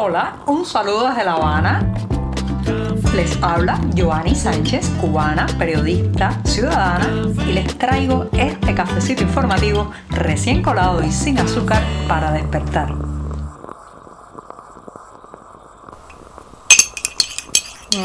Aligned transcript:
Hola, 0.00 0.36
un 0.46 0.64
saludo 0.64 1.08
desde 1.08 1.24
La 1.24 1.32
Habana. 1.32 1.92
Les 3.16 3.36
habla 3.42 3.80
Joanny 3.96 4.32
Sánchez, 4.32 4.90
cubana, 5.00 5.48
periodista, 5.58 6.40
ciudadana, 6.44 7.08
y 7.44 7.52
les 7.52 7.76
traigo 7.76 8.28
este 8.30 8.76
cafecito 8.76 9.24
informativo 9.24 9.90
recién 10.10 10.62
colado 10.62 11.02
y 11.02 11.10
sin 11.10 11.40
azúcar 11.40 11.82
para 12.06 12.30
despertar. 12.30 12.94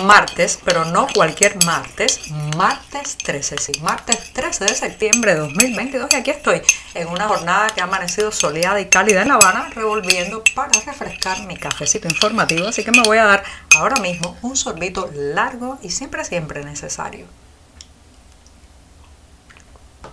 martes, 0.03 0.59
pero 0.63 0.85
no 0.85 1.07
cualquier 1.13 1.63
martes, 1.65 2.31
martes 2.55 3.17
13, 3.17 3.57
sí, 3.57 3.71
martes 3.81 4.33
13 4.33 4.65
de 4.65 4.75
septiembre 4.75 5.33
de 5.33 5.39
2022 5.41 6.11
y 6.11 6.15
aquí 6.15 6.31
estoy 6.31 6.61
en 6.93 7.07
una 7.07 7.27
jornada 7.27 7.69
que 7.69 7.81
ha 7.81 7.85
amanecido 7.85 8.31
soleada 8.31 8.79
y 8.79 8.87
cálida 8.87 9.21
en 9.21 9.29
La 9.29 9.35
Habana, 9.35 9.69
revolviendo 9.73 10.43
para 10.55 10.71
refrescar 10.85 11.45
mi 11.45 11.57
cafecito 11.57 12.07
informativo, 12.07 12.67
así 12.67 12.83
que 12.83 12.91
me 12.91 13.01
voy 13.03 13.17
a 13.17 13.25
dar 13.25 13.43
ahora 13.77 13.97
mismo 14.01 14.37
un 14.41 14.55
sorbito 14.55 15.09
largo 15.13 15.77
y 15.81 15.89
siempre, 15.89 16.23
siempre 16.23 16.63
necesario. 16.63 17.25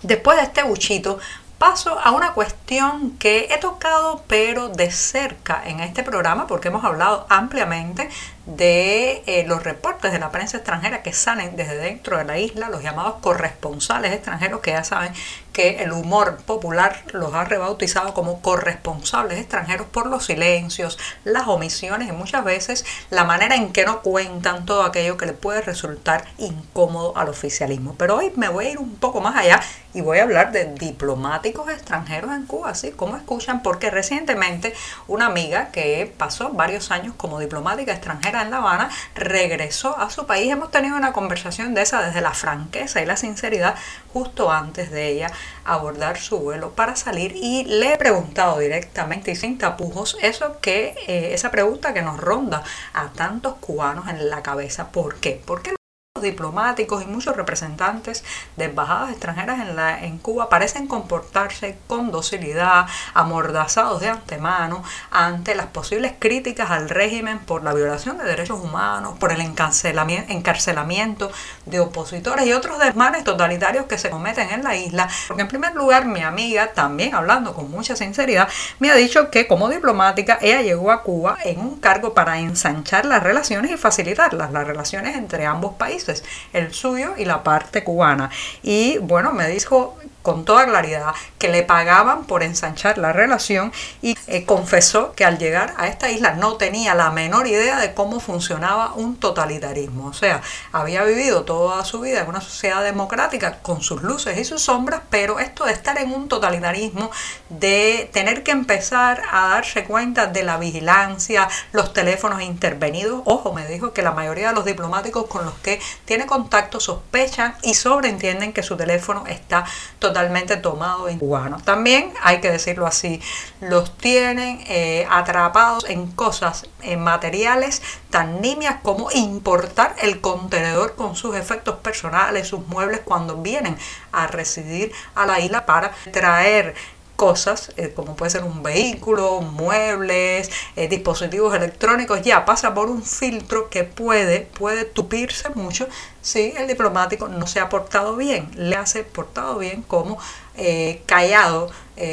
Después 0.03 0.39
de 0.39 0.45
este 0.45 0.63
buchito, 0.63 1.19
paso 1.61 1.99
a 2.01 2.13
una 2.13 2.33
cuestión 2.33 3.19
que 3.19 3.49
he 3.51 3.59
tocado 3.59 4.25
pero 4.27 4.71
de 4.71 4.91
cerca 4.91 5.63
en 5.67 5.81
este 5.81 6.03
programa 6.03 6.47
porque 6.47 6.69
hemos 6.69 6.85
hablado 6.85 7.27
ampliamente 7.29 8.09
de 8.47 9.23
eh, 9.27 9.45
los 9.47 9.63
reportes 9.63 10.13
de 10.13 10.19
la 10.19 10.31
prensa 10.31 10.57
extranjera 10.57 11.03
que 11.03 11.13
salen 11.13 11.57
desde 11.57 11.77
dentro 11.77 12.17
de 12.17 12.25
la 12.25 12.39
isla, 12.39 12.71
los 12.71 12.83
llamados 12.83 13.17
corresponsales 13.21 14.13
extranjeros, 14.13 14.61
que 14.61 14.71
ya 14.71 14.83
saben 14.83 15.13
que 15.53 15.83
el 15.83 15.93
humor 15.93 16.39
popular 16.47 17.03
los 17.13 17.35
ha 17.35 17.45
rebautizado 17.45 18.15
como 18.15 18.41
corresponsables 18.41 19.39
extranjeros 19.39 19.87
por 19.89 20.07
los 20.07 20.27
silencios, 20.27 20.99
las 21.25 21.49
omisiones 21.49 22.09
y 22.09 22.13
muchas 22.13 22.45
veces 22.45 22.85
la 23.11 23.25
manera 23.25 23.57
en 23.57 23.73
que 23.73 23.85
no 23.85 24.01
cuentan 24.01 24.65
todo 24.65 24.85
aquello 24.85 25.17
que 25.17 25.27
le 25.27 25.33
puede 25.33 25.61
resultar 25.61 26.25
incómodo 26.39 27.17
al 27.17 27.29
oficialismo. 27.29 27.95
Pero 27.99 28.17
hoy 28.17 28.33
me 28.37 28.49
voy 28.49 28.67
a 28.67 28.71
ir 28.71 28.79
un 28.79 28.97
poco 28.97 29.21
más 29.21 29.37
allá 29.37 29.61
y 29.93 30.01
voy 30.03 30.19
a 30.19 30.23
hablar 30.23 30.53
de 30.53 30.67
diplomáticos 30.75 31.69
extranjeros 31.69 32.31
en 32.31 32.47
Cuba, 32.47 32.75
¿sí? 32.75 32.93
Como 32.93 33.17
escuchan, 33.17 33.63
porque 33.63 33.91
recientemente 33.91 34.73
una 35.09 35.27
amiga 35.27 35.71
que 35.73 36.13
pasó 36.17 36.51
varios 36.51 36.91
años 36.91 37.15
como 37.17 37.41
diplomática 37.41 37.93
extranjera 37.93 38.30
en 38.35 38.51
La 38.51 38.59
Habana, 38.59 38.91
regresó 39.15 39.99
a 39.99 40.11
su 40.11 40.27
país. 40.27 40.51
Hemos 40.51 40.71
tenido 40.71 40.97
una 40.97 41.13
conversación 41.13 41.75
de 41.75 41.83
esa 41.83 42.03
desde 42.03 42.21
la 42.21 42.33
franqueza 42.33 43.03
y 43.03 43.07
la 43.07 43.17
sinceridad 43.17 43.75
justo 44.13 44.51
antes 44.51 44.91
de 44.91 45.09
ella 45.09 45.31
abordar 45.65 46.19
su 46.19 46.39
vuelo 46.39 46.71
para 46.71 46.97
salir 46.97 47.33
y 47.37 47.65
le 47.65 47.95
he 47.95 47.97
preguntado 47.97 48.59
directamente 48.59 49.31
y 49.33 49.37
sin 49.37 49.59
tapujos 49.59 50.17
eso 50.23 50.61
que 50.61 50.95
eh, 51.07 51.35
esa 51.35 51.51
pregunta 51.51 51.95
que 51.95 52.03
nos 52.03 52.19
ronda 52.19 52.63
a 52.93 53.09
tantos 53.09 53.55
cubanos 53.57 54.09
en 54.09 54.31
la 54.31 54.43
cabeza. 54.43 54.91
¿Por 54.91 55.17
qué? 55.17 55.41
Porque 55.45 55.80
diplomáticos 56.23 57.03
y 57.03 57.07
muchos 57.07 57.37
representantes 57.37 58.25
de 58.57 58.67
embajadas 58.67 59.11
extranjeras 59.11 59.61
en, 59.61 59.77
la, 59.77 60.05
en 60.05 60.19
Cuba 60.19 60.49
parecen 60.49 60.87
comportarse 60.87 61.79
con 61.87 62.11
docilidad, 62.11 62.87
amordazados 63.15 64.01
de 64.01 64.09
antemano 64.09 64.83
ante 65.11 65.55
las 65.55 65.67
posibles 65.67 66.13
críticas 66.19 66.71
al 66.71 66.89
régimen 66.89 67.39
por 67.41 67.63
la 67.63 67.73
violación 67.73 68.19
de 68.19 68.25
derechos 68.25 68.61
humanos, 68.61 69.17
por 69.19 69.33
el 69.33 69.41
encarcelamiento 69.41 71.31
de 71.67 71.81
opositores 71.81 72.47
y 72.47 72.53
otros 72.53 72.79
desmanes 72.79 73.25
totalitarios 73.25 73.87
que 73.87 73.99
se 73.99 74.11
cometen 74.11 74.51
en 74.51 74.63
la 74.63 74.77
isla. 74.77 75.09
Porque 75.29 75.43
en 75.43 75.49
primer 75.49 75.75
lugar 75.75 76.07
mi 76.07 76.23
amiga, 76.23 76.73
también 76.73 77.15
hablando 77.15 77.55
con 77.55 77.71
mucha 77.71 77.97
sinceridad, 77.97 78.49
me 78.79 78.91
ha 78.91 78.95
dicho 78.95 79.31
que 79.31 79.47
como 79.47 79.69
diplomática 79.69 80.39
ella 80.41 80.63
llegó 80.63 80.91
a 80.91 81.03
Cuba 81.03 81.39
en 81.45 81.61
un 81.61 81.81
cargo 81.81 82.15
para 82.15 82.39
ensanchar 82.39 83.05
las 83.07 83.23
relaciones 83.23 83.71
y 83.71 83.77
facilitarlas, 83.77 84.53
las 84.53 84.67
relaciones 84.67 85.17
entre 85.17 85.47
ambos 85.47 85.75
países 85.75 86.10
el 86.53 86.73
suyo 86.73 87.15
y 87.17 87.25
la 87.25 87.43
parte 87.43 87.85
cubana. 87.85 88.31
Y 88.63 88.99
bueno, 88.99 89.33
me 89.33 89.49
dijo 89.49 89.97
con 90.23 90.45
toda 90.45 90.67
claridad 90.67 91.15
que 91.39 91.49
le 91.49 91.63
pagaban 91.63 92.25
por 92.25 92.43
ensanchar 92.43 92.99
la 92.99 93.13
relación 93.13 93.73
y 94.03 94.17
eh, 94.27 94.45
confesó 94.45 95.13
que 95.13 95.25
al 95.25 95.39
llegar 95.39 95.75
a 95.79 95.89
esta 95.89 96.11
isla 96.11 96.35
no 96.35 96.57
tenía 96.57 96.95
la 96.95 97.11
menor 97.11 97.47
idea 97.47 97.79
de 97.81 97.95
cómo 97.95 98.21
funcionaba 98.21 98.93
un 98.95 99.17
totalitarismo. 99.17 100.07
O 100.07 100.13
sea, 100.13 100.43
había 100.73 101.05
vivido 101.05 101.45
toda 101.45 101.85
su 101.85 102.01
vida 102.01 102.21
en 102.21 102.29
una 102.29 102.41
sociedad 102.41 102.83
democrática 102.83 103.59
con 103.63 103.81
sus 103.83 104.03
luces 104.03 104.39
y 104.39 104.45
sus 104.45 104.63
sombras, 104.63 105.03
pero 105.09 105.39
esto 105.39 105.65
de 105.65 105.73
estar 105.73 105.99
en 105.99 106.13
un 106.13 106.29
totalitarismo, 106.29 107.11
de 107.49 108.11
tener 108.13 108.43
que 108.43 108.51
empezar 108.51 109.23
a 109.33 109.49
darse 109.49 109.85
cuenta 109.85 110.27
de 110.27 110.43
la 110.43 110.59
vigilancia, 110.59 111.49
los 111.73 111.93
teléfonos 111.93 112.43
intervenidos, 112.43 113.23
ojo, 113.25 113.53
me 113.53 113.67
dijo 113.67 113.93
que 113.93 114.03
la 114.03 114.13
mayoría 114.13 114.49
de 114.49 114.55
los 114.55 114.65
diplomáticos 114.65 115.27
con 115.27 115.45
los 115.45 115.55
que 115.55 115.81
tiene 116.05 116.27
contacto 116.27 116.81
sospechan 116.81 117.55
y 117.63 117.75
sobreentienden 117.75 118.53
que 118.53 118.63
su 118.63 118.77
teléfono 118.77 119.25
está 119.27 119.65
totalmente 119.99 120.10
totalmente 120.11 120.57
tomado 120.57 121.09
en 121.09 121.19
cubano. 121.19 121.59
También, 121.65 122.13
hay 122.23 122.41
que 122.41 122.51
decirlo 122.51 122.87
así, 122.87 123.23
los 123.61 123.97
tienen 123.97 124.61
eh, 124.67 125.07
atrapados 125.09 125.89
en 125.89 126.11
cosas, 126.11 126.67
en 126.83 127.01
materiales 127.01 127.81
tan 128.11 128.41
nimias 128.41 128.77
como 128.83 129.11
importar 129.13 129.95
el 130.03 130.21
contenedor 130.21 130.97
con 130.97 131.15
sus 131.15 131.37
efectos 131.37 131.77
personales, 131.77 132.49
sus 132.49 132.67
muebles 132.67 133.01
cuando 133.05 133.37
vienen 133.37 133.79
a 134.11 134.27
residir 134.27 134.91
a 135.15 135.27
la 135.27 135.39
isla 135.39 135.65
para 135.65 135.93
traer 136.13 136.75
cosas, 137.21 137.71
eh, 137.77 137.93
como 137.95 138.17
puede 138.17 138.31
ser 138.31 138.45
un 138.45 138.63
vehículo, 138.63 139.43
muebles, 139.43 140.51
eh, 140.75 140.89
dispositivos 140.89 141.55
electrónicos, 141.55 142.23
ya 142.23 142.47
pasa 142.47 142.73
por 142.73 142.89
un 142.89 143.03
filtro 143.03 143.69
que 143.69 143.85
puede, 143.85 144.41
puede 144.41 144.87
tupirse 144.87 145.51
mucho 145.51 145.87
si 146.23 146.55
el 146.57 146.67
diplomático 146.67 147.29
no 147.29 147.47
se 147.47 147.61
ha 147.61 147.69
portado 147.69 148.17
bien, 148.17 148.51
le 148.55 148.75
hace 148.75 149.05
portado 149.05 149.59
bien 149.59 149.83
como 149.83 150.17
eh, 150.57 151.03
callado 151.05 151.71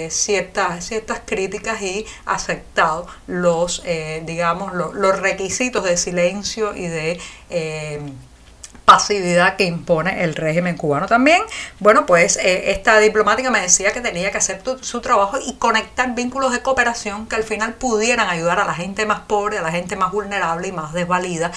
ciertas, 0.09 0.84
ciertas 0.85 1.22
críticas 1.25 1.81
y 1.81 2.06
aceptado 2.25 3.07
los, 3.25 3.81
digamos, 4.24 4.74
los 4.74 5.19
requisitos 5.22 5.85
de 5.85 5.95
silencio 5.95 6.75
y 6.75 6.88
de 6.88 7.22
pasividad 8.87 9.57
que 9.57 9.65
impone 9.65 10.23
el 10.23 10.33
régimen 10.33 10.77
cubano 10.77 11.07
también. 11.07 11.41
Bueno, 11.79 12.05
pues 12.05 12.37
eh, 12.37 12.71
esta 12.71 12.97
diplomática 12.99 13.51
me 13.51 13.59
decía 13.59 13.91
que 13.91 13.99
tenía 13.99 14.31
que 14.31 14.37
hacer 14.37 14.61
su 14.79 15.01
trabajo 15.01 15.37
y 15.45 15.55
conectar 15.55 16.15
vínculos 16.15 16.53
de 16.53 16.61
cooperación 16.61 17.27
que 17.27 17.35
al 17.35 17.43
final 17.43 17.73
pudieran 17.73 18.29
ayudar 18.29 18.61
a 18.61 18.65
la 18.65 18.73
gente 18.73 19.05
más 19.05 19.19
pobre, 19.19 19.57
a 19.57 19.61
la 19.61 19.71
gente 19.71 19.97
más 19.97 20.13
vulnerable 20.13 20.69
y 20.69 20.71
más 20.71 20.93
desvalida 20.93 21.51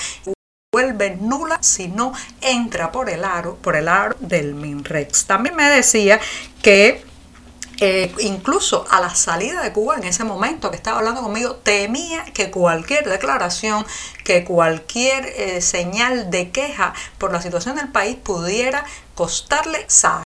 vuelve 0.72 1.16
nula 1.20 1.58
si 1.62 1.88
no 1.88 2.12
entra 2.40 2.92
por 2.92 3.10
el 3.10 3.24
aro, 3.24 3.56
por 3.56 3.76
el 3.76 3.88
aro 3.88 4.16
del 4.20 4.54
MINREX. 4.54 5.26
También 5.26 5.54
me 5.56 5.68
decía 5.68 6.20
que 6.62 7.04
eh, 7.80 8.12
incluso 8.20 8.86
a 8.90 9.00
la 9.00 9.14
salida 9.14 9.62
de 9.62 9.72
Cuba 9.72 9.96
en 9.96 10.04
ese 10.04 10.22
momento 10.22 10.70
que 10.70 10.76
estaba 10.76 10.98
hablando 10.98 11.22
conmigo, 11.22 11.56
temía 11.56 12.24
que 12.26 12.50
cualquier 12.50 13.08
declaración, 13.08 13.86
que 14.22 14.44
cualquier 14.44 15.24
eh, 15.26 15.62
señal 15.62 16.30
de 16.30 16.50
queja 16.50 16.92
por 17.16 17.32
la 17.32 17.40
situación 17.40 17.76
del 17.76 17.88
país 17.88 18.16
pudiera 18.16 18.84
costarle 19.14 19.86
sacar 19.88 20.24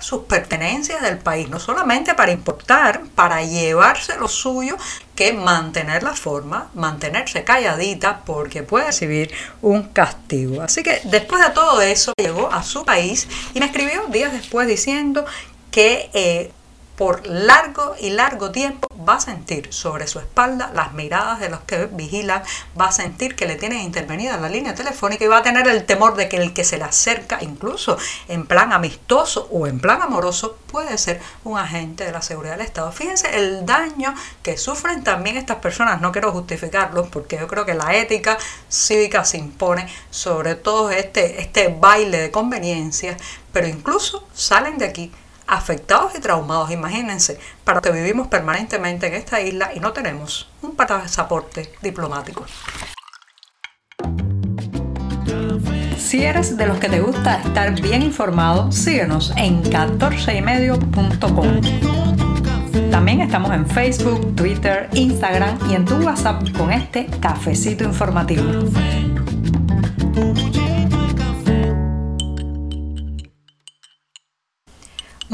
sus 0.00 0.24
pertenencias 0.24 1.00
del 1.00 1.18
país, 1.18 1.48
no 1.48 1.58
solamente 1.58 2.14
para 2.14 2.32
importar, 2.32 3.02
para 3.14 3.42
llevarse 3.42 4.16
lo 4.18 4.28
suyo, 4.28 4.76
que 5.16 5.32
mantener 5.32 6.02
la 6.02 6.12
forma, 6.12 6.70
mantenerse 6.74 7.44
calladita 7.44 8.22
porque 8.24 8.62
puede 8.62 8.86
recibir 8.86 9.32
un 9.62 9.84
castigo. 9.84 10.62
Así 10.62 10.82
que 10.82 11.00
después 11.04 11.42
de 11.42 11.50
todo 11.54 11.80
eso 11.80 12.12
llegó 12.16 12.52
a 12.52 12.62
su 12.62 12.84
país 12.84 13.26
y 13.54 13.60
me 13.60 13.66
escribió 13.66 14.06
días 14.08 14.32
después 14.32 14.68
diciendo 14.68 15.24
que 15.70 16.10
eh, 16.12 16.52
por 16.96 17.26
largo 17.26 17.94
y 18.00 18.10
largo 18.10 18.50
tiempo 18.50 18.88
va 19.06 19.16
a 19.16 19.20
sentir 19.20 19.72
sobre 19.72 20.06
su 20.06 20.18
espalda 20.18 20.70
las 20.74 20.92
miradas 20.92 21.40
de 21.40 21.48
los 21.48 21.60
que 21.60 21.86
vigilan, 21.86 22.42
va 22.80 22.86
a 22.86 22.92
sentir 22.92 23.34
que 23.34 23.46
le 23.46 23.56
tienen 23.56 23.80
intervenida 23.80 24.36
la 24.36 24.48
línea 24.48 24.74
telefónica 24.74 25.24
y 25.24 25.28
va 25.28 25.38
a 25.38 25.42
tener 25.42 25.66
el 25.66 25.84
temor 25.84 26.14
de 26.16 26.28
que 26.28 26.36
el 26.36 26.52
que 26.52 26.64
se 26.64 26.78
le 26.78 26.84
acerca, 26.84 27.38
incluso 27.42 27.98
en 28.28 28.46
plan 28.46 28.72
amistoso 28.72 29.48
o 29.50 29.66
en 29.66 29.80
plan 29.80 30.02
amoroso, 30.02 30.56
puede 30.70 30.96
ser 30.98 31.20
un 31.44 31.58
agente 31.58 32.04
de 32.04 32.12
la 32.12 32.22
seguridad 32.22 32.56
del 32.56 32.66
Estado. 32.66 32.90
Fíjense 32.92 33.36
el 33.36 33.66
daño 33.66 34.14
que 34.42 34.56
sufren 34.56 35.04
también 35.04 35.36
estas 35.36 35.58
personas, 35.58 36.00
no 36.00 36.12
quiero 36.12 36.32
justificarlo 36.32 37.06
porque 37.06 37.38
yo 37.38 37.48
creo 37.48 37.64
que 37.64 37.74
la 37.74 37.94
ética 37.94 38.38
cívica 38.68 39.24
se 39.24 39.38
impone 39.38 39.88
sobre 40.10 40.54
todo 40.54 40.90
este, 40.90 41.40
este 41.40 41.68
baile 41.68 42.18
de 42.18 42.30
conveniencias, 42.30 43.20
pero 43.52 43.66
incluso 43.66 44.26
salen 44.34 44.78
de 44.78 44.86
aquí 44.86 45.12
afectados 45.46 46.14
y 46.14 46.20
traumados, 46.20 46.70
imagínense, 46.70 47.38
para 47.64 47.80
que 47.80 47.90
vivimos 47.90 48.28
permanentemente 48.28 49.06
en 49.06 49.14
esta 49.14 49.40
isla 49.40 49.72
y 49.74 49.80
no 49.80 49.92
tenemos 49.92 50.50
un 50.62 50.76
pasaporte 50.76 51.72
diplomático. 51.82 52.44
Si 55.98 56.22
eres 56.22 56.56
de 56.56 56.66
los 56.66 56.78
que 56.78 56.88
te 56.88 57.00
gusta 57.00 57.40
estar 57.40 57.80
bien 57.80 58.02
informado, 58.02 58.70
síguenos 58.70 59.32
en 59.36 59.64
14ymedio.com. 59.64 61.60
También 62.90 63.20
estamos 63.20 63.52
en 63.52 63.66
Facebook, 63.66 64.36
Twitter, 64.36 64.88
Instagram 64.92 65.58
y 65.68 65.74
en 65.74 65.84
tu 65.84 65.96
WhatsApp 65.96 66.42
con 66.56 66.70
este 66.70 67.06
cafecito 67.20 67.82
informativo. 67.82 68.44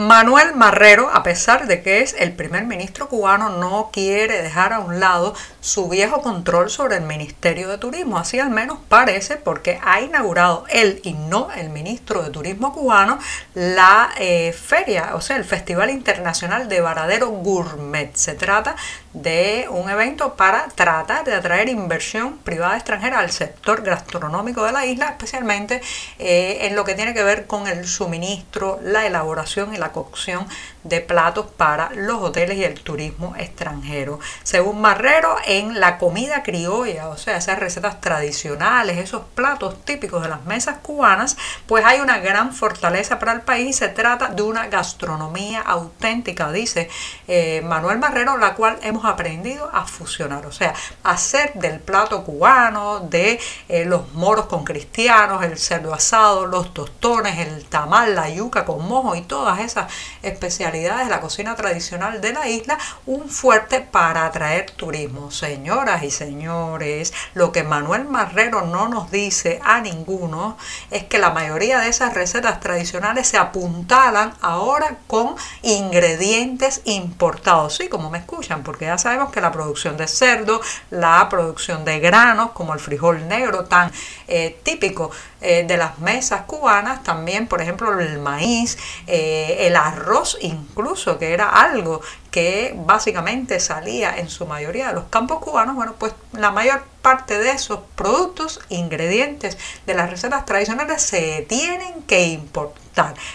Manuel 0.00 0.54
Marrero, 0.54 1.10
a 1.12 1.22
pesar 1.22 1.66
de 1.66 1.82
que 1.82 2.00
es 2.00 2.16
el 2.18 2.32
primer 2.32 2.64
ministro 2.64 3.10
cubano, 3.10 3.50
no 3.50 3.90
quiere 3.92 4.40
dejar 4.40 4.72
a 4.72 4.78
un 4.78 4.98
lado 4.98 5.34
su 5.60 5.90
viejo 5.90 6.22
control 6.22 6.70
sobre 6.70 6.96
el 6.96 7.02
Ministerio 7.02 7.68
de 7.68 7.76
Turismo. 7.76 8.16
Así 8.16 8.40
al 8.40 8.48
menos 8.48 8.78
parece 8.88 9.36
porque 9.36 9.78
ha 9.84 10.00
inaugurado 10.00 10.64
él 10.70 11.02
y 11.04 11.12
no 11.12 11.50
el 11.54 11.68
ministro 11.68 12.22
de 12.22 12.30
Turismo 12.30 12.72
cubano 12.72 13.18
la 13.52 14.08
eh, 14.16 14.54
feria, 14.54 15.10
o 15.16 15.20
sea, 15.20 15.36
el 15.36 15.44
Festival 15.44 15.90
Internacional 15.90 16.70
de 16.70 16.80
Varadero 16.80 17.28
Gourmet. 17.28 18.14
Se 18.14 18.32
trata 18.32 18.76
de 19.12 19.66
un 19.68 19.90
evento 19.90 20.34
para 20.34 20.68
tratar 20.68 21.24
de 21.24 21.34
atraer 21.34 21.68
inversión 21.68 22.38
privada 22.38 22.76
extranjera 22.76 23.18
al 23.18 23.30
sector 23.30 23.82
gastronómico 23.82 24.64
de 24.64 24.72
la 24.72 24.86
isla, 24.86 25.10
especialmente 25.10 25.82
eh, 26.18 26.58
en 26.62 26.74
lo 26.74 26.84
que 26.84 26.94
tiene 26.94 27.12
que 27.12 27.22
ver 27.22 27.46
con 27.46 27.66
el 27.66 27.86
suministro, 27.86 28.78
la 28.82 29.06
elaboración 29.06 29.74
y 29.74 29.76
la 29.78 29.89
cocción 29.92 30.46
de 30.84 31.00
platos 31.00 31.46
para 31.56 31.90
los 31.94 32.22
hoteles 32.22 32.56
y 32.56 32.64
el 32.64 32.80
turismo 32.80 33.34
extranjero. 33.36 34.18
Según 34.42 34.80
Marrero, 34.80 35.36
en 35.46 35.78
la 35.78 35.98
comida 35.98 36.42
criolla, 36.42 37.08
o 37.08 37.16
sea, 37.16 37.36
esas 37.36 37.58
recetas 37.58 38.00
tradicionales, 38.00 38.98
esos 38.98 39.22
platos 39.34 39.84
típicos 39.84 40.22
de 40.22 40.28
las 40.28 40.44
mesas 40.44 40.78
cubanas, 40.82 41.36
pues 41.66 41.84
hay 41.84 42.00
una 42.00 42.18
gran 42.18 42.52
fortaleza 42.52 43.18
para 43.18 43.32
el 43.32 43.42
país 43.42 43.68
y 43.68 43.72
se 43.72 43.88
trata 43.88 44.28
de 44.28 44.42
una 44.42 44.68
gastronomía 44.68 45.60
auténtica, 45.60 46.50
dice 46.50 46.88
eh, 47.28 47.62
Manuel 47.62 47.98
Marrero, 47.98 48.36
la 48.38 48.54
cual 48.54 48.78
hemos 48.82 49.04
aprendido 49.04 49.70
a 49.72 49.86
fusionar, 49.86 50.46
o 50.46 50.52
sea, 50.52 50.74
hacer 51.02 51.52
del 51.54 51.80
plato 51.80 52.24
cubano, 52.24 53.00
de 53.00 53.40
eh, 53.68 53.84
los 53.84 54.12
moros 54.14 54.46
con 54.46 54.64
cristianos, 54.64 55.42
el 55.44 55.58
cerdo 55.58 55.94
asado, 55.94 56.46
los 56.46 56.72
tostones, 56.74 57.38
el 57.38 57.64
tamal, 57.64 58.14
la 58.14 58.28
yuca 58.28 58.64
con 58.64 58.86
mojo 58.86 59.14
y 59.14 59.22
todas 59.22 59.60
esas 59.60 59.79
especialidades 60.22 61.06
de 61.06 61.10
la 61.10 61.20
cocina 61.20 61.54
tradicional 61.54 62.20
de 62.20 62.32
la 62.32 62.48
isla 62.48 62.78
un 63.06 63.28
fuerte 63.28 63.80
para 63.80 64.26
atraer 64.26 64.70
turismo. 64.70 65.30
Señoras 65.30 66.02
y 66.02 66.10
señores, 66.10 67.12
lo 67.34 67.52
que 67.52 67.62
Manuel 67.62 68.04
Marrero 68.04 68.62
no 68.62 68.88
nos 68.88 69.10
dice 69.10 69.60
a 69.64 69.80
ninguno 69.80 70.56
es 70.90 71.04
que 71.04 71.18
la 71.18 71.30
mayoría 71.30 71.78
de 71.78 71.88
esas 71.88 72.14
recetas 72.14 72.60
tradicionales 72.60 73.28
se 73.28 73.38
apuntalan 73.38 74.34
ahora 74.40 74.98
con 75.06 75.34
ingredientes 75.62 76.82
importados. 76.84 77.76
Sí, 77.76 77.88
como 77.88 78.10
me 78.10 78.18
escuchan, 78.18 78.62
porque 78.62 78.86
ya 78.86 78.98
sabemos 78.98 79.30
que 79.30 79.40
la 79.40 79.52
producción 79.52 79.96
de 79.96 80.08
cerdo, 80.08 80.60
la 80.90 81.28
producción 81.28 81.84
de 81.84 82.00
granos, 82.00 82.50
como 82.52 82.74
el 82.74 82.80
frijol 82.80 83.26
negro 83.28 83.64
tan 83.64 83.90
eh, 84.28 84.58
típico 84.62 85.10
eh, 85.40 85.64
de 85.66 85.76
las 85.76 85.98
mesas 85.98 86.42
cubanas, 86.42 87.02
también 87.02 87.46
por 87.46 87.62
ejemplo 87.62 87.98
el 87.98 88.18
maíz, 88.18 88.76
eh, 89.06 89.69
el 89.70 89.76
arroz 89.76 90.36
incluso, 90.40 91.18
que 91.18 91.32
era 91.32 91.48
algo 91.48 92.00
que 92.30 92.74
básicamente 92.76 93.60
salía 93.60 94.16
en 94.18 94.28
su 94.28 94.46
mayoría 94.46 94.88
de 94.88 94.94
los 94.94 95.04
campos 95.04 95.38
cubanos, 95.38 95.76
bueno, 95.76 95.94
pues 95.98 96.12
la 96.32 96.50
mayor 96.50 96.82
parte 97.02 97.38
de 97.38 97.52
esos 97.52 97.80
productos, 97.94 98.60
ingredientes 98.68 99.56
de 99.86 99.94
las 99.94 100.10
recetas 100.10 100.44
tradicionales 100.44 101.02
se 101.02 101.46
tienen 101.48 102.02
que 102.02 102.26
importar. 102.28 102.89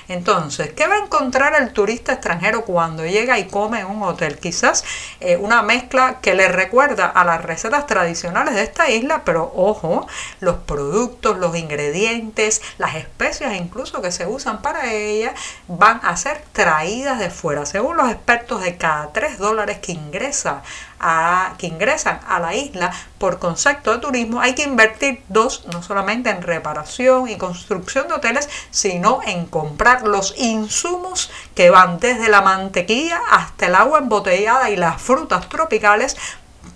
Entonces, 0.07 0.73
¿qué 0.73 0.87
va 0.87 0.95
a 0.95 1.03
encontrar 1.03 1.55
el 1.61 1.73
turista 1.73 2.13
extranjero 2.13 2.65
cuando 2.65 3.05
llega 3.05 3.39
y 3.39 3.45
come 3.47 3.79
en 3.79 3.87
un 3.87 4.03
hotel? 4.03 4.37
Quizás 4.37 4.83
eh, 5.19 5.37
una 5.37 5.61
mezcla 5.61 6.19
que 6.21 6.33
le 6.33 6.47
recuerda 6.47 7.05
a 7.05 7.23
las 7.23 7.43
recetas 7.43 7.87
tradicionales 7.87 8.55
de 8.55 8.63
esta 8.63 8.89
isla, 8.89 9.23
pero 9.25 9.51
ojo, 9.55 10.07
los 10.39 10.57
productos, 10.57 11.37
los 11.37 11.55
ingredientes, 11.55 12.61
las 12.77 12.95
especias 12.95 13.55
incluso 13.55 14.01
que 14.01 14.11
se 14.11 14.25
usan 14.27 14.61
para 14.61 14.91
ella 14.91 15.33
van 15.67 15.99
a 16.03 16.15
ser 16.17 16.43
traídas 16.51 17.19
de 17.19 17.29
fuera. 17.29 17.65
Según 17.65 17.97
los 17.97 18.11
expertos 18.11 18.61
de 18.61 18.77
cada 18.77 19.11
3 19.13 19.37
dólares 19.37 19.79
que 19.79 19.91
ingresa 19.91 20.63
a, 20.99 21.53
que 21.57 21.67
ingresan 21.67 22.19
a 22.27 22.39
la 22.39 22.55
isla 22.55 22.91
por 23.17 23.39
concepto 23.39 23.91
de 23.91 23.99
turismo, 23.99 24.41
hay 24.41 24.55
que 24.55 24.63
invertir 24.63 25.23
dos, 25.29 25.65
no 25.71 25.81
solamente 25.81 26.29
en 26.29 26.41
reparación 26.41 27.29
y 27.29 27.37
construcción 27.37 28.07
de 28.07 28.15
hoteles, 28.15 28.49
sino 28.71 29.19
en 29.25 29.45
comprar 29.45 30.03
los 30.03 30.33
insumos 30.37 31.31
que 31.53 31.69
van 31.69 31.99
desde 31.99 32.29
la 32.29 32.41
mantequilla 32.41 33.19
hasta 33.31 33.67
el 33.67 33.75
agua 33.75 33.99
embotellada 33.99 34.69
y 34.69 34.75
las 34.75 35.01
frutas 35.01 35.49
tropicales 35.49 36.17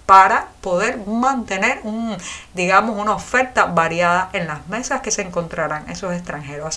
para 0.05 0.47
poder 0.61 1.05
mantener 1.05 1.81
un, 1.83 2.17
digamos, 2.55 2.97
una 2.97 3.13
oferta 3.13 3.65
variada 3.65 4.29
en 4.33 4.47
las 4.47 4.67
mesas 4.67 5.01
que 5.01 5.11
se 5.11 5.21
encontrarán 5.21 5.87
esos 5.89 6.13
extranjeros. 6.13 6.75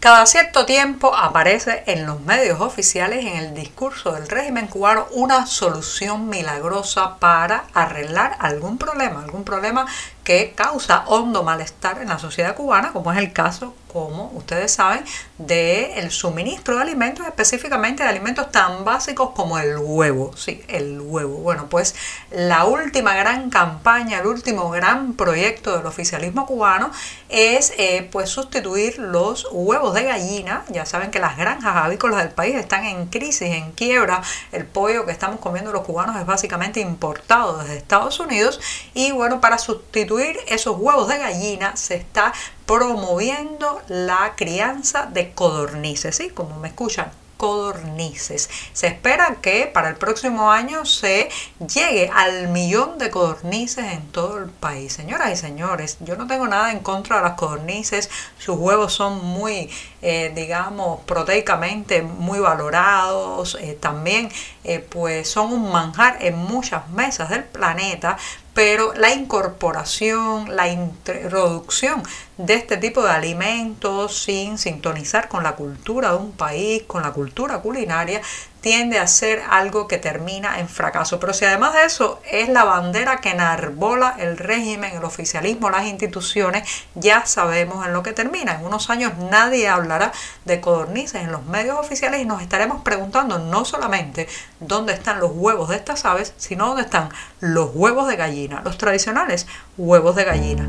Cada 0.00 0.24
cierto 0.24 0.64
tiempo 0.64 1.14
aparece 1.14 1.82
en 1.86 2.06
los 2.06 2.22
medios 2.22 2.62
oficiales, 2.62 3.22
en 3.26 3.36
el 3.36 3.54
discurso 3.54 4.12
del 4.12 4.28
régimen 4.28 4.66
cubano, 4.66 5.06
una 5.10 5.44
solución 5.44 6.30
milagrosa 6.30 7.18
para 7.18 7.64
arreglar 7.74 8.34
algún 8.38 8.78
problema, 8.78 9.22
algún 9.22 9.44
problema 9.44 9.86
que 10.30 10.52
causa 10.54 11.02
hondo 11.08 11.42
malestar 11.42 12.00
en 12.00 12.08
la 12.08 12.20
sociedad 12.20 12.54
cubana, 12.54 12.92
como 12.92 13.10
es 13.10 13.18
el 13.18 13.32
caso, 13.32 13.74
como 13.92 14.30
ustedes 14.36 14.70
saben, 14.70 15.04
del 15.38 15.90
el 15.96 16.10
suministro 16.12 16.76
de 16.76 16.82
alimentos, 16.82 17.26
específicamente 17.26 18.04
de 18.04 18.08
alimentos 18.08 18.52
tan 18.52 18.84
básicos 18.84 19.30
como 19.30 19.58
el 19.58 19.76
huevo. 19.78 20.36
Sí, 20.36 20.62
el 20.68 21.00
huevo. 21.00 21.38
Bueno, 21.38 21.66
pues 21.68 21.96
la 22.30 22.64
última 22.66 23.14
gran 23.14 23.50
campaña, 23.50 24.20
el 24.20 24.28
último 24.28 24.70
gran 24.70 25.14
proyecto 25.14 25.76
del 25.76 25.86
oficialismo 25.86 26.46
cubano 26.46 26.92
es 27.28 27.72
eh, 27.78 28.08
pues 28.12 28.30
sustituir 28.30 29.00
los 29.00 29.48
huevos 29.50 29.94
de 29.94 30.04
gallina. 30.04 30.64
Ya 30.68 30.86
saben 30.86 31.10
que 31.10 31.18
las 31.18 31.36
granjas 31.36 31.74
avícolas 31.74 32.18
del 32.22 32.30
país 32.32 32.54
están 32.54 32.84
en 32.84 33.06
crisis, 33.06 33.50
en 33.50 33.72
quiebra. 33.72 34.22
El 34.52 34.64
pollo 34.64 35.06
que 35.06 35.12
estamos 35.12 35.40
comiendo 35.40 35.72
los 35.72 35.82
cubanos 35.82 36.16
es 36.16 36.26
básicamente 36.26 36.78
importado 36.78 37.58
desde 37.58 37.76
Estados 37.76 38.20
Unidos. 38.20 38.60
Y 38.94 39.10
bueno, 39.10 39.40
para 39.40 39.58
sustituir 39.58 40.19
esos 40.48 40.76
huevos 40.78 41.08
de 41.08 41.18
gallina 41.18 41.76
se 41.76 41.96
está 41.96 42.32
promoviendo 42.66 43.82
la 43.88 44.34
crianza 44.36 45.06
de 45.06 45.32
codornices, 45.32 46.16
¿sí? 46.16 46.30
Como 46.30 46.58
me 46.58 46.68
escuchan, 46.68 47.10
codornices. 47.40 48.50
Se 48.74 48.86
espera 48.86 49.38
que 49.40 49.66
para 49.66 49.88
el 49.88 49.96
próximo 49.96 50.52
año 50.52 50.84
se 50.84 51.30
llegue 51.58 52.10
al 52.14 52.48
millón 52.48 52.98
de 52.98 53.08
codornices 53.08 53.94
en 53.94 54.02
todo 54.12 54.36
el 54.36 54.50
país. 54.50 54.92
Señoras 54.92 55.32
y 55.32 55.36
señores, 55.36 55.96
yo 56.00 56.16
no 56.16 56.26
tengo 56.26 56.46
nada 56.46 56.70
en 56.70 56.80
contra 56.80 57.16
de 57.16 57.22
las 57.22 57.32
codornices. 57.38 58.10
Sus 58.38 58.58
huevos 58.58 58.92
son 58.92 59.24
muy, 59.24 59.70
eh, 60.02 60.32
digamos, 60.34 61.00
proteicamente 61.06 62.02
muy 62.02 62.40
valorados. 62.40 63.56
Eh, 63.58 63.78
también, 63.80 64.28
eh, 64.64 64.80
pues, 64.80 65.30
son 65.30 65.50
un 65.50 65.72
manjar 65.72 66.18
en 66.20 66.36
muchas 66.36 66.90
mesas 66.90 67.30
del 67.30 67.44
planeta 67.44 68.18
pero 68.60 68.92
la 68.92 69.14
incorporación, 69.14 70.54
la 70.54 70.68
introducción 70.68 72.02
de 72.36 72.52
este 72.52 72.76
tipo 72.76 73.02
de 73.02 73.08
alimentos 73.08 74.22
sin 74.24 74.58
sintonizar 74.58 75.30
con 75.30 75.42
la 75.42 75.56
cultura 75.56 76.10
de 76.10 76.18
un 76.18 76.32
país, 76.32 76.82
con 76.82 77.02
la 77.02 77.10
cultura 77.10 77.62
culinaria, 77.62 78.20
tiende 78.60 78.98
a 78.98 79.06
ser 79.06 79.42
algo 79.48 79.88
que 79.88 79.98
termina 79.98 80.60
en 80.60 80.68
fracaso. 80.68 81.18
Pero 81.18 81.32
si 81.32 81.44
además 81.44 81.74
de 81.74 81.84
eso 81.84 82.20
es 82.30 82.48
la 82.48 82.64
bandera 82.64 83.20
que 83.20 83.30
enarbola 83.30 84.16
el 84.18 84.36
régimen, 84.38 84.96
el 84.96 85.04
oficialismo, 85.04 85.70
las 85.70 85.86
instituciones, 85.86 86.68
ya 86.94 87.26
sabemos 87.26 87.86
en 87.86 87.92
lo 87.92 88.02
que 88.02 88.12
termina. 88.12 88.54
En 88.54 88.64
unos 88.64 88.90
años 88.90 89.12
nadie 89.30 89.68
hablará 89.68 90.12
de 90.44 90.60
codornices 90.60 91.22
en 91.22 91.32
los 91.32 91.44
medios 91.46 91.78
oficiales 91.78 92.20
y 92.20 92.24
nos 92.24 92.42
estaremos 92.42 92.82
preguntando 92.82 93.38
no 93.38 93.64
solamente 93.64 94.28
dónde 94.60 94.92
están 94.92 95.20
los 95.20 95.32
huevos 95.34 95.68
de 95.68 95.76
estas 95.76 96.04
aves, 96.04 96.34
sino 96.36 96.68
dónde 96.68 96.82
están 96.82 97.10
los 97.40 97.70
huevos 97.74 98.08
de 98.08 98.16
gallina, 98.16 98.62
los 98.64 98.78
tradicionales 98.78 99.46
huevos 99.76 100.16
de 100.16 100.24
gallina. 100.24 100.68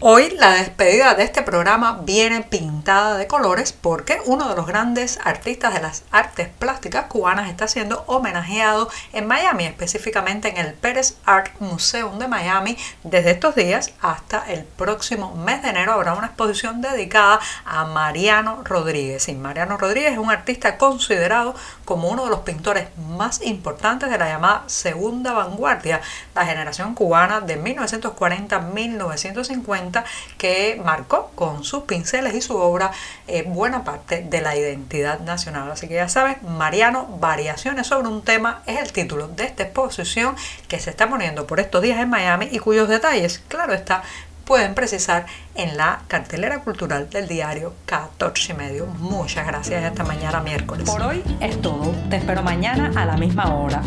Hoy 0.00 0.30
la 0.38 0.52
despedida 0.52 1.14
de 1.14 1.24
este 1.24 1.42
programa 1.42 2.02
viene 2.04 2.44
pintada 2.44 3.16
de 3.16 3.26
colores 3.26 3.72
porque 3.72 4.20
uno 4.26 4.48
de 4.48 4.54
los 4.54 4.64
grandes 4.64 5.18
artistas 5.24 5.74
de 5.74 5.80
las 5.80 6.04
artes 6.12 6.48
plásticas 6.56 7.06
cubanas 7.06 7.50
está 7.50 7.66
siendo 7.66 8.04
homenajeado 8.06 8.88
en 9.12 9.26
Miami, 9.26 9.64
específicamente 9.64 10.50
en 10.50 10.58
el 10.58 10.74
Pérez 10.74 11.16
Art 11.24 11.50
Museum 11.58 12.20
de 12.20 12.28
Miami. 12.28 12.78
Desde 13.02 13.32
estos 13.32 13.56
días 13.56 13.90
hasta 14.00 14.44
el 14.48 14.62
próximo 14.62 15.34
mes 15.34 15.62
de 15.62 15.70
enero 15.70 15.94
habrá 15.94 16.14
una 16.14 16.28
exposición 16.28 16.80
dedicada 16.80 17.40
a 17.64 17.84
Mariano 17.84 18.62
Rodríguez. 18.62 19.26
Y 19.26 19.34
Mariano 19.34 19.78
Rodríguez 19.78 20.12
es 20.12 20.18
un 20.18 20.30
artista 20.30 20.78
considerado 20.78 21.56
como 21.84 22.08
uno 22.08 22.22
de 22.22 22.30
los 22.30 22.42
pintores 22.42 22.86
más 22.96 23.42
importantes 23.42 24.08
de 24.08 24.18
la 24.18 24.28
llamada 24.28 24.62
segunda 24.66 25.32
vanguardia, 25.32 26.00
la 26.36 26.46
generación 26.46 26.94
cubana 26.94 27.40
de 27.40 27.60
1940-1950 27.60 29.87
que 30.36 30.80
marcó 30.84 31.30
con 31.34 31.64
sus 31.64 31.84
pinceles 31.84 32.34
y 32.34 32.40
su 32.40 32.56
obra 32.56 32.92
eh, 33.26 33.44
buena 33.46 33.84
parte 33.84 34.22
de 34.22 34.40
la 34.40 34.56
identidad 34.56 35.20
nacional. 35.20 35.70
Así 35.70 35.88
que 35.88 35.94
ya 35.94 36.08
sabes, 36.08 36.42
Mariano, 36.42 37.06
Variaciones 37.20 37.86
sobre 37.86 38.08
un 38.08 38.22
tema 38.22 38.62
es 38.66 38.78
el 38.78 38.92
título 38.92 39.28
de 39.28 39.44
esta 39.44 39.64
exposición 39.64 40.36
que 40.68 40.78
se 40.78 40.90
está 40.90 41.08
poniendo 41.08 41.46
por 41.46 41.60
estos 41.60 41.82
días 41.82 42.00
en 42.00 42.10
Miami 42.10 42.48
y 42.50 42.58
cuyos 42.58 42.88
detalles, 42.88 43.42
claro 43.48 43.74
está, 43.74 44.02
pueden 44.48 44.74
precisar 44.74 45.26
en 45.54 45.76
la 45.76 46.00
cartelera 46.08 46.60
cultural 46.60 47.10
del 47.10 47.28
diario 47.28 47.74
14 47.84 48.52
y 48.52 48.56
medio. 48.56 48.86
Muchas 48.86 49.46
gracias 49.46 49.84
esta 49.84 50.04
mañana 50.04 50.40
miércoles. 50.40 50.88
Por 50.88 51.02
hoy 51.02 51.22
es 51.40 51.60
todo. 51.60 51.94
Te 52.08 52.16
espero 52.16 52.42
mañana 52.42 52.90
a 52.96 53.04
la 53.04 53.18
misma 53.18 53.54
hora. 53.54 53.82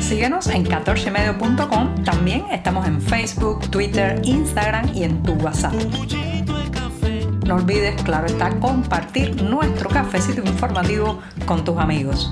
Síguenos 0.00 0.48
en 0.48 0.66
14medio.com. 0.66 2.04
También 2.04 2.44
estamos 2.52 2.86
en 2.86 3.00
Facebook, 3.00 3.70
Twitter, 3.70 4.20
Instagram 4.24 4.94
y 4.94 5.04
en 5.04 5.22
tu 5.22 5.32
WhatsApp. 5.36 5.72
No 7.46 7.54
olvides, 7.54 8.02
claro 8.02 8.26
está, 8.26 8.50
compartir 8.60 9.42
nuestro 9.42 9.88
cafecito 9.88 10.42
informativo 10.42 11.22
con 11.46 11.64
tus 11.64 11.78
amigos. 11.78 12.30